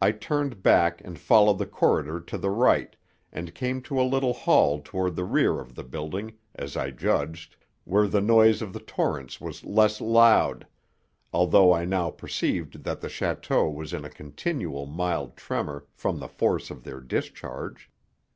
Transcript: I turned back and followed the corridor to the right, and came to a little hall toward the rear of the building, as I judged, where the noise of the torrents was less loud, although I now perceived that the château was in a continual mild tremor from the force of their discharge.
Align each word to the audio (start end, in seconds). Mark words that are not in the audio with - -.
I 0.00 0.12
turned 0.12 0.62
back 0.62 1.00
and 1.04 1.18
followed 1.18 1.58
the 1.58 1.66
corridor 1.66 2.20
to 2.20 2.38
the 2.38 2.50
right, 2.50 2.94
and 3.32 3.52
came 3.56 3.82
to 3.82 4.00
a 4.00 4.06
little 4.06 4.34
hall 4.34 4.80
toward 4.80 5.16
the 5.16 5.24
rear 5.24 5.58
of 5.58 5.74
the 5.74 5.82
building, 5.82 6.38
as 6.54 6.76
I 6.76 6.92
judged, 6.92 7.56
where 7.82 8.06
the 8.06 8.20
noise 8.20 8.62
of 8.62 8.72
the 8.72 8.78
torrents 8.78 9.40
was 9.40 9.64
less 9.64 10.00
loud, 10.00 10.68
although 11.32 11.72
I 11.72 11.84
now 11.84 12.08
perceived 12.10 12.84
that 12.84 13.00
the 13.00 13.08
château 13.08 13.74
was 13.74 13.92
in 13.92 14.04
a 14.04 14.10
continual 14.10 14.86
mild 14.86 15.36
tremor 15.36 15.86
from 15.92 16.20
the 16.20 16.28
force 16.28 16.70
of 16.70 16.84
their 16.84 17.00
discharge. 17.00 17.90